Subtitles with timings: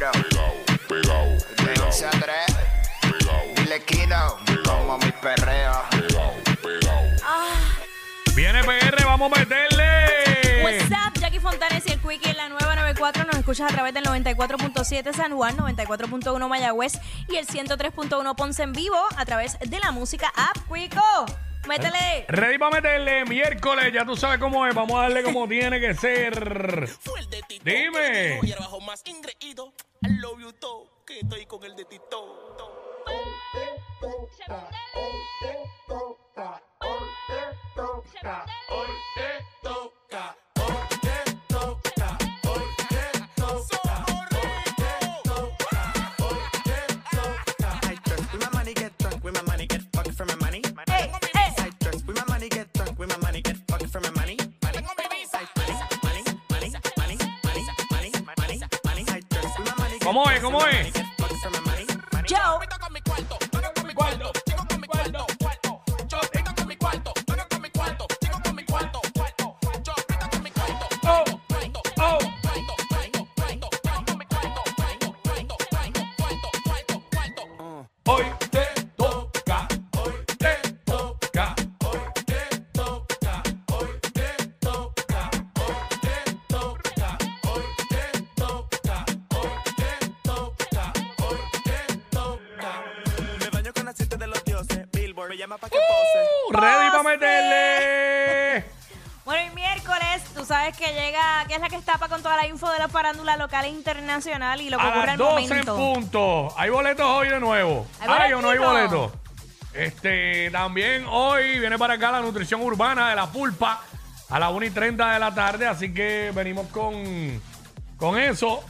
[0.00, 0.22] 94.
[0.30, 0.54] Pegao,
[0.88, 1.26] pegao,
[1.74, 2.22] De 11 a 3.
[3.02, 4.38] pegao, Dile Kino.
[4.64, 5.72] Como mi perreo.
[5.90, 7.02] pegao, pegao.
[8.34, 10.62] Viene PR, vamos a meterle.
[10.64, 13.24] What's up, Jackie Fontanes y el Quickie en la nueva 94.
[13.24, 16.94] Nos escuchas a través del 94.7 San Juan, 94.1 Mayagüez
[17.28, 21.26] y el 103.1 Ponce en vivo a través de la música App Quico.
[21.68, 22.24] Métele.
[22.28, 24.74] Ready para meterle miércoles, ya tú sabes cómo es.
[24.74, 26.88] Vamos a darle como tiene que ser.
[26.88, 27.64] Fue el de Tito.
[27.64, 28.40] Dime.
[30.02, 32.56] I love you todo, que estoy con el de ti todo.
[33.06, 35.12] Hoy te toca, hoy
[37.28, 37.42] te
[37.76, 39.29] toca, hoy te
[60.04, 60.40] ¿Cómo es?
[60.40, 60.92] ¿Cómo es?
[62.26, 62.36] Yo
[95.30, 96.60] me llama pa' que pose.
[96.60, 98.64] Ready para meterle.
[99.24, 102.48] Bueno, y miércoles, tú sabes que llega, que es la que estapa con toda la
[102.48, 105.42] info de la farándula local e internacional y lo que A ocurre las al 12
[105.42, 105.76] en momento.
[105.76, 106.48] punto.
[106.58, 107.86] ¿Hay boletos hoy de nuevo?
[108.00, 109.12] ¿Hay o no hay boletos?
[109.72, 113.82] Este, también hoy viene para acá la nutrición urbana de la pulpa
[114.30, 115.68] a las 1 y 30 de la tarde.
[115.68, 117.40] Así que venimos con,
[117.96, 118.64] con eso.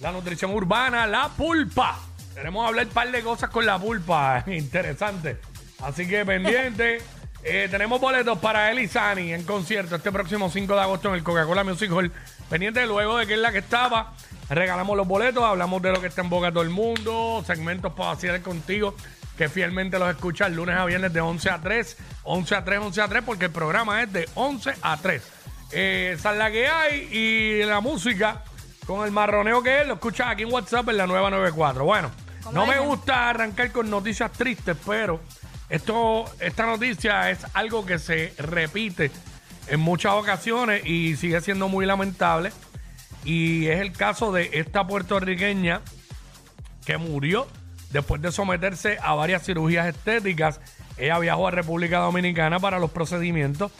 [0.00, 1.98] La nutrición urbana, la pulpa.
[2.34, 4.44] Queremos hablar un par de cosas con la pulpa.
[4.46, 5.40] Interesante.
[5.82, 6.98] Así que pendiente.
[7.44, 11.24] Eh, tenemos boletos para Eli Sani en concierto este próximo 5 de agosto en el
[11.24, 12.12] Coca-Cola Music Hall.
[12.48, 14.12] Pendiente luego de que es la que estaba.
[14.48, 17.94] Regalamos los boletos, hablamos de lo que está en boca de todo el mundo, segmentos
[17.94, 18.94] para vacilar contigo,
[19.36, 23.00] que fielmente los escuchas lunes a viernes de 11 a 3, 11 a 3, 11
[23.00, 25.22] a 3, porque el programa es de 11 a 3.
[25.72, 28.44] Eh, esa es la que hay y la música
[28.86, 31.84] con el marroneo que es, lo escuchas aquí en WhatsApp en la nueva 94.
[31.84, 32.12] Bueno,
[32.52, 35.20] no me gusta arrancar con noticias tristes, pero
[35.72, 39.10] esto, esta noticia es algo que se repite
[39.68, 42.52] en muchas ocasiones y sigue siendo muy lamentable.
[43.24, 45.80] Y es el caso de esta puertorriqueña
[46.84, 47.46] que murió
[47.90, 50.60] después de someterse a varias cirugías estéticas.
[50.98, 53.72] Ella viajó a República Dominicana para los procedimientos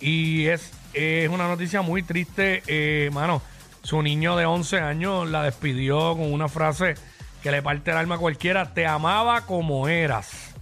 [0.00, 3.40] y es, es una noticia muy triste, eh, mano.
[3.84, 6.94] Su niño de 11 años la despidió con una frase
[7.40, 10.55] que le parte el alma a cualquiera, te amaba como eras.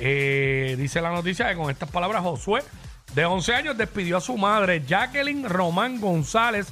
[0.00, 2.62] Eh, dice la noticia que con estas palabras Josué,
[3.14, 6.68] de 11 años, despidió a su madre, Jacqueline Román González,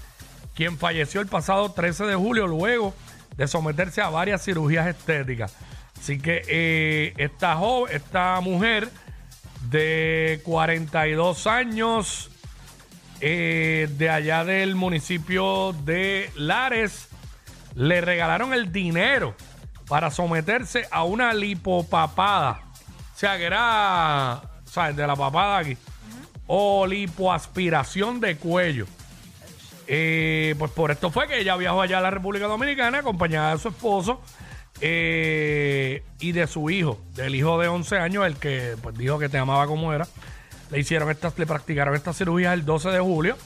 [0.55, 2.95] quien falleció el pasado 13 de julio luego
[3.37, 5.55] de someterse a varias cirugías estéticas.
[5.99, 8.89] Así que eh, esta, jo- esta mujer
[9.71, 12.31] de 42 años,
[13.21, 17.09] eh, de allá del municipio de Lares,
[17.75, 19.35] le regalaron el dinero
[19.89, 22.61] para someterse a una lipopapada.
[23.17, 24.95] O sea, que era, ¿sabes?
[24.95, 25.75] De la papada aquí.
[26.49, 28.87] O lipoaspiración de cuello.
[29.87, 33.59] Eh, pues por esto fue que ella viajó allá a la República Dominicana acompañada de
[33.59, 34.21] su esposo
[34.83, 39.31] eh, y de su hijo, del hijo de 11 años, el que pues, dijo que
[39.31, 40.07] te amaba como era.
[40.71, 43.39] Le hicieron estas, le practicaron estas cirugías el 12 de julio,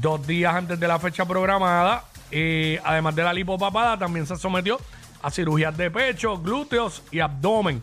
[0.00, 2.04] dos días antes de la fecha programada.
[2.30, 4.80] Eh, además de la lipopapada, también se sometió
[5.20, 7.82] a cirugías de pecho, glúteos y abdomen.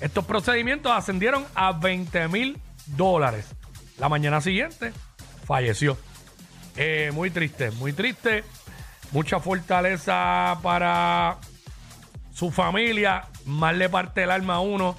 [0.00, 3.46] Estos procedimientos ascendieron a 20 mil dólares.
[3.98, 4.92] La mañana siguiente
[5.46, 5.96] falleció.
[6.76, 8.44] Eh, muy triste, muy triste.
[9.12, 11.38] Mucha fortaleza para
[12.34, 13.24] su familia.
[13.46, 14.96] Más le parte el alma a uno.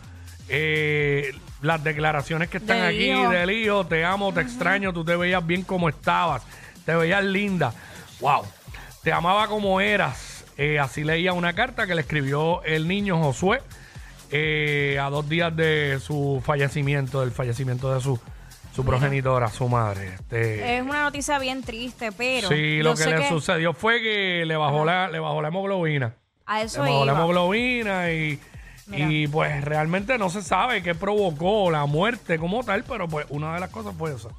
[0.50, 3.30] Eh, las declaraciones que están Del aquí hijo.
[3.30, 6.44] del hijo, te amo, te extraño, tú te veías bien como estabas,
[6.86, 7.74] te veías linda.
[8.20, 8.44] Wow,
[9.04, 10.46] te amaba como eras.
[10.58, 13.62] Eh, así leía una carta que le escribió el niño Josué
[14.32, 18.20] eh, a dos días de su fallecimiento, del fallecimiento de su,
[18.76, 20.16] su progenitora, su madre.
[20.16, 22.48] Este, Es una noticia bien triste, pero.
[22.50, 25.48] sí, yo lo que sé le sucedió fue que le bajó la, le bajó la
[25.50, 26.14] hemoglobina.
[26.46, 27.20] A Le eso bajó la iba.
[27.20, 28.40] hemoglobina y,
[28.92, 33.54] y pues realmente no se sabe qué provocó la muerte como tal, pero pues una
[33.54, 34.30] de las cosas fue esa.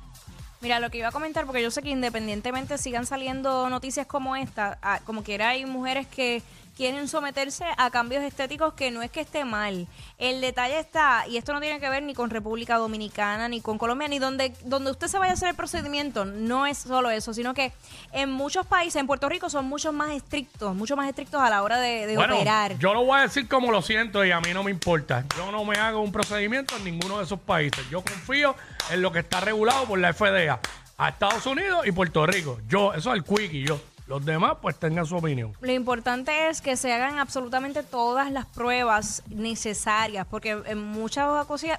[0.60, 4.34] Mira, lo que iba a comentar, porque yo sé que independientemente sigan saliendo noticias como
[4.34, 6.42] esta, ah, como quiera hay mujeres que
[6.78, 9.88] quieren someterse a cambios estéticos que no es que esté mal.
[10.16, 13.78] El detalle está, y esto no tiene que ver ni con República Dominicana, ni con
[13.78, 17.34] Colombia, ni donde, donde usted se vaya a hacer el procedimiento, no es solo eso,
[17.34, 17.72] sino que
[18.12, 21.64] en muchos países, en Puerto Rico, son mucho más estrictos, mucho más estrictos a la
[21.64, 22.78] hora de, de Bueno, operar.
[22.78, 25.24] yo lo voy a decir como lo siento y a mí no me importa.
[25.36, 27.90] Yo no me hago un procedimiento en ninguno de esos países.
[27.90, 28.54] Yo confío
[28.92, 32.58] en lo que está regulado por la FDA a Estados Unidos y Puerto Rico.
[32.68, 33.80] Yo, eso es el quick y yo.
[34.08, 35.52] Los demás, pues tengan su opinión.
[35.60, 41.28] Lo importante es que se hagan absolutamente todas las pruebas necesarias, porque en muchas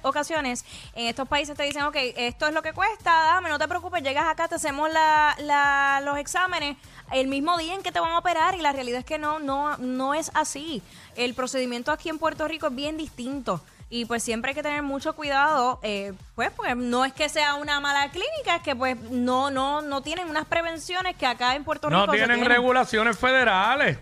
[0.02, 0.64] ocasiones
[0.94, 4.04] en estos países te dicen, ok, esto es lo que cuesta, dame, no te preocupes,
[4.04, 4.88] llegas acá, te hacemos
[6.04, 6.76] los exámenes
[7.12, 9.40] el mismo día en que te van a operar y la realidad es que no,
[9.40, 10.82] no, no es así.
[11.16, 13.60] El procedimiento aquí en Puerto Rico es bien distinto.
[13.92, 17.56] Y pues siempre hay que tener mucho cuidado, eh, pues, pues no es que sea
[17.56, 21.64] una mala clínica, es que pues no, no, no tienen unas prevenciones que acá en
[21.64, 22.48] Puerto Rico No tienen tienen.
[22.48, 23.98] regulaciones federales.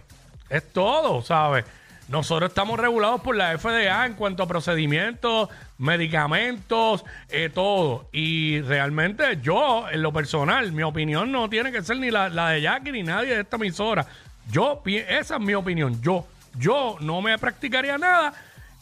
[0.50, 1.64] Es todo, ¿sabes?
[2.08, 5.49] Nosotros estamos regulados por la FDA en cuanto a procedimientos,
[5.79, 8.08] medicamentos, eh, todo.
[8.12, 12.50] Y realmente yo, en lo personal, mi opinión no tiene que ser ni la, la
[12.50, 14.06] de Jackie ni nadie de esta emisora.
[14.50, 16.00] Yo, esa es mi opinión.
[16.00, 16.26] Yo,
[16.58, 18.32] yo no me practicaría nada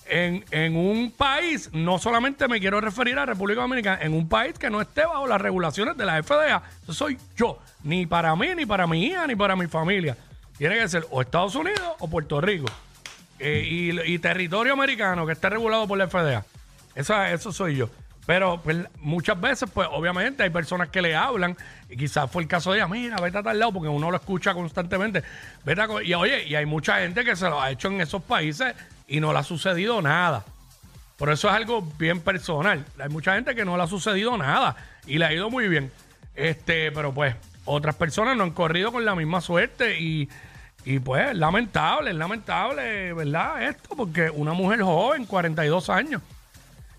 [0.09, 4.59] en, en un país, no solamente me quiero referir a República Dominicana, en un país
[4.59, 6.63] que no esté bajo las regulaciones de la FDA.
[6.83, 10.17] Eso soy yo, ni para mí, ni para mi hija, ni para mi familia.
[10.59, 12.67] Tiene que ser o Estados Unidos o Puerto Rico.
[13.39, 16.45] Eh, y, territorio americano que esté regulado por la FDA.
[16.95, 17.91] Eso, eso soy yo.
[18.27, 21.57] Pero pues, muchas veces, pues obviamente hay personas que le hablan,
[21.89, 24.17] y quizás fue el caso de ella, mira, vete a tal lado, porque uno lo
[24.17, 25.23] escucha constantemente.
[25.65, 26.03] Vete a co-".
[26.03, 28.75] y oye, y hay mucha gente que se lo ha hecho en esos países
[29.07, 30.45] y no le ha sucedido nada.
[31.17, 32.85] Por eso es algo bien personal.
[32.99, 34.77] Hay mucha gente que no le ha sucedido nada
[35.07, 35.91] y le ha ido muy bien.
[36.35, 37.35] Este, pero pues,
[37.65, 40.29] otras personas no han corrido con la misma suerte y,
[40.85, 43.63] y pues, es lamentable, es lamentable, ¿verdad?
[43.63, 46.23] Esto, porque una mujer joven, 42 años.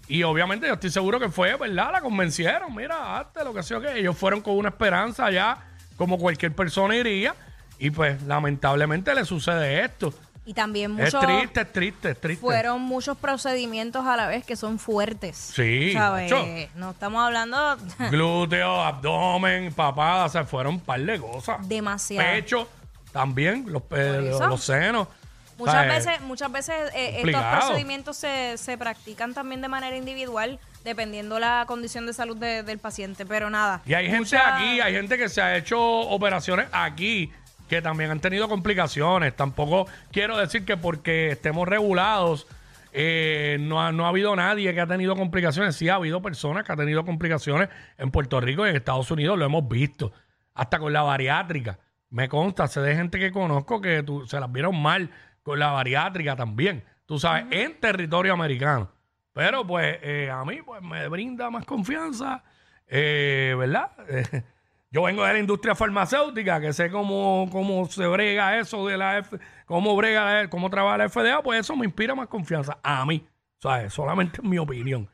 [0.07, 1.91] Y obviamente yo estoy seguro que fue, ¿verdad?
[1.91, 5.57] La convencieron, mira, hazte lo que sea que ellos fueron con una esperanza ya,
[5.97, 7.35] como cualquier persona iría.
[7.79, 10.13] Y pues, lamentablemente le sucede esto.
[10.45, 12.39] Y también Es muchos triste, es triste, es triste.
[12.41, 15.35] fueron muchos procedimientos a la vez que son fuertes.
[15.35, 16.31] Sí, ¿Sabes?
[16.31, 16.45] macho.
[16.75, 17.75] No estamos hablando
[18.09, 21.67] glúteo, abdomen, papada, o sea, fueron un par de cosas.
[21.67, 22.25] demasiado.
[22.31, 22.67] Pecho,
[23.11, 25.09] también, los, eh, los senos.
[25.57, 31.39] Muchas veces, muchas veces eh, estos procedimientos se, se practican también de manera individual, dependiendo
[31.39, 33.25] la condición de salud de- del paciente.
[33.25, 33.81] Pero nada.
[33.85, 37.31] Y hay gente mucha- aquí, hay gente que se ha hecho operaciones aquí
[37.69, 39.35] que también han tenido complicaciones.
[39.35, 42.47] Tampoco quiero decir que porque estemos regulados
[42.93, 45.75] eh, no, ha, no ha habido nadie que ha tenido complicaciones.
[45.75, 49.37] Sí ha habido personas que han tenido complicaciones en Puerto Rico y en Estados Unidos,
[49.37, 50.11] lo hemos visto.
[50.55, 51.77] Hasta con la bariátrica.
[52.09, 55.11] Me consta, sé de gente que conozco que tú- se las vieron mal
[55.47, 56.83] con la bariátrica también.
[57.05, 58.91] Tú sabes, en territorio americano.
[59.31, 62.43] Pero pues eh, a mí pues me brinda más confianza,
[62.85, 63.91] eh, ¿verdad?
[64.91, 69.19] Yo vengo de la industria farmacéutica, que sé cómo, cómo se brega eso de la
[69.19, 73.05] F, cómo brega, la- cómo trabaja la FDA, pues eso me inspira más confianza a
[73.05, 73.25] mí.
[73.59, 73.93] ¿Sabes?
[73.93, 75.09] Solamente en mi opinión.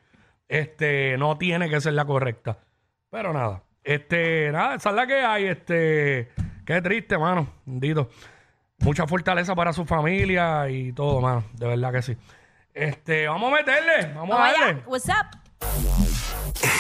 [0.48, 2.58] Este, no tiene que ser la correcta.
[3.12, 3.62] Pero nada.
[3.84, 5.46] Este, nada, esa es la que hay.
[5.46, 6.30] Este,
[6.66, 7.48] qué triste, mano.
[7.66, 8.10] Bendito.
[8.84, 11.46] Mucha fortaleza para su familia y todo, mano.
[11.54, 12.18] De verdad que sí.
[12.74, 14.14] Este, vamos a meterle.
[14.14, 14.84] Vamos, a darle.
[14.86, 15.38] What's up?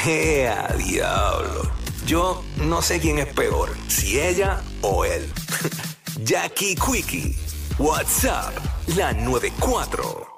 [0.06, 1.72] ¡Ea, diablo!
[2.06, 5.32] Yo no sé quién es peor, si ella o él.
[6.24, 7.38] Jackie Quickie,
[7.78, 8.54] WhatsApp,
[8.98, 10.33] la 94.